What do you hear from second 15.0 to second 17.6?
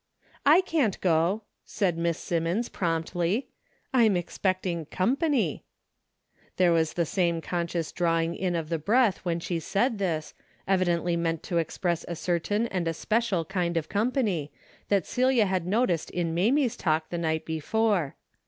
Celia had noticed in Mamie's talk the night